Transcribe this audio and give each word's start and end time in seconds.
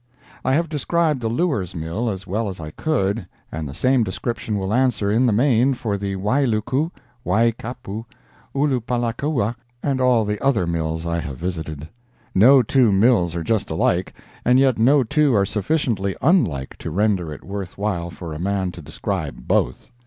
I 0.43 0.53
have 0.55 0.67
described 0.67 1.21
the 1.21 1.29
Lewers 1.29 1.75
mill 1.75 2.09
as 2.09 2.25
well 2.25 2.49
as 2.49 2.59
I 2.59 2.71
could, 2.71 3.27
and 3.51 3.69
the 3.69 3.73
same 3.75 4.01
description 4.03 4.57
will 4.57 4.73
answer, 4.73 5.11
in 5.11 5.27
the 5.27 5.31
main, 5.31 5.75
for 5.75 5.95
the 5.95 6.15
Wailuku, 6.15 6.89
Waikapu, 7.23 8.05
Ulupalakua 8.55 9.53
and 9.83 10.01
all 10.01 10.25
the 10.25 10.43
other 10.43 10.65
mills 10.65 11.05
I 11.05 11.19
have 11.19 11.37
visited. 11.37 11.87
No 12.33 12.63
two 12.63 12.91
mills 12.91 13.35
are 13.35 13.43
just 13.43 13.69
alike, 13.69 14.15
and 14.43 14.57
yet 14.57 14.79
no 14.79 15.03
two 15.03 15.35
are 15.35 15.45
sufficiently 15.45 16.15
unlike 16.19 16.77
to 16.79 16.89
render 16.89 17.31
it 17.31 17.43
worthwhile 17.43 18.09
for 18.09 18.33
a 18.33 18.39
man 18.39 18.71
to 18.71 18.81
describe 18.81 19.47
both. 19.47 19.91